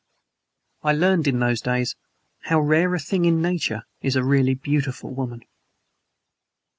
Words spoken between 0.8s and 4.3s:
I learned, in those days, how rare a thing in nature is a